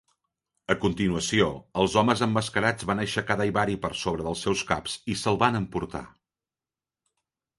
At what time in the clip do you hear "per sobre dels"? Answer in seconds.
3.83-4.41